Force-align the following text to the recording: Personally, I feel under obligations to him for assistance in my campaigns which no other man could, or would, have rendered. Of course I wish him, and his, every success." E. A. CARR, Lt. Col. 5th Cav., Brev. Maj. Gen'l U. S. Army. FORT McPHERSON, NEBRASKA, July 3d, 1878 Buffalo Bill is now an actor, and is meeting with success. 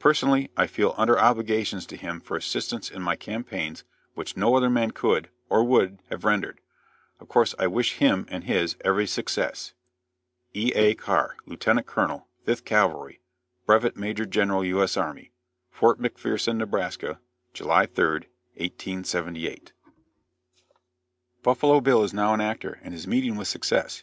Personally, 0.00 0.50
I 0.56 0.66
feel 0.66 0.92
under 0.96 1.16
obligations 1.16 1.86
to 1.86 1.96
him 1.96 2.20
for 2.20 2.36
assistance 2.36 2.90
in 2.90 3.00
my 3.00 3.14
campaigns 3.14 3.84
which 4.14 4.36
no 4.36 4.56
other 4.56 4.68
man 4.68 4.90
could, 4.90 5.28
or 5.48 5.62
would, 5.62 6.00
have 6.10 6.24
rendered. 6.24 6.58
Of 7.20 7.28
course 7.28 7.54
I 7.60 7.68
wish 7.68 7.98
him, 7.98 8.26
and 8.28 8.42
his, 8.42 8.74
every 8.84 9.06
success." 9.06 9.74
E. 10.52 10.72
A. 10.74 10.96
CARR, 10.96 11.36
Lt. 11.46 11.86
Col. 11.86 12.26
5th 12.44 12.64
Cav., 12.64 13.18
Brev. 13.68 13.94
Maj. 13.94 14.28
Gen'l 14.28 14.64
U. 14.66 14.82
S. 14.82 14.96
Army. 14.96 15.30
FORT 15.70 16.00
McPHERSON, 16.02 16.56
NEBRASKA, 16.56 17.20
July 17.54 17.86
3d, 17.86 18.24
1878 18.58 19.72
Buffalo 21.44 21.80
Bill 21.80 22.02
is 22.02 22.12
now 22.12 22.34
an 22.34 22.40
actor, 22.40 22.80
and 22.82 22.92
is 22.92 23.06
meeting 23.06 23.36
with 23.36 23.46
success. 23.46 24.02